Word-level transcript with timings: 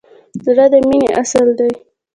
زړه 0.45 0.65
د 0.71 0.75
مینې 0.87 1.09
اصل 1.21 1.47
دی. 1.59 1.71